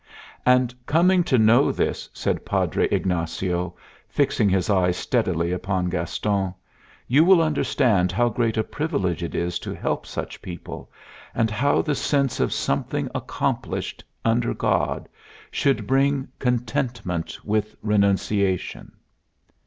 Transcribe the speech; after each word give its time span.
And 0.47 0.73
coming 0.87 1.23
to 1.25 1.37
know 1.37 1.71
this," 1.71 2.09
said 2.11 2.43
Padre 2.43 2.87
Ignacio, 2.89 3.75
fixing 4.09 4.49
his 4.49 4.67
eyes 4.67 4.97
steadily 4.97 5.51
upon 5.51 5.89
Gaston, 5.91 6.55
"you 7.07 7.23
will 7.23 7.39
understand 7.39 8.11
how 8.11 8.27
great 8.27 8.57
a 8.57 8.63
privilege 8.63 9.21
it 9.21 9.35
is 9.35 9.59
to 9.59 9.75
help 9.75 10.07
such 10.07 10.41
people, 10.41 10.91
and 11.35 11.51
how 11.51 11.83
the 11.83 11.93
sense 11.93 12.39
of 12.39 12.51
something 12.51 13.11
accomplished 13.13 14.03
under 14.25 14.55
God 14.55 15.07
should 15.51 15.85
bring 15.85 16.29
Contentment 16.39 17.37
with 17.45 17.75
Renunciation." 17.83 18.93